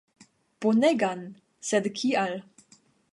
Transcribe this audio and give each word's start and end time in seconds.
Bonegan, 0.65 1.21
sed 1.69 1.91
kial? 2.01 2.35